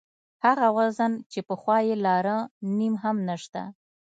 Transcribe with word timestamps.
هغه 0.45 0.67
وزن 0.77 1.11
چې 1.31 1.39
پخوا 1.47 1.77
یې 1.87 1.95
لاره 2.05 2.37
نیم 2.77 2.93
هم 3.03 3.17
نشته. 3.29 3.61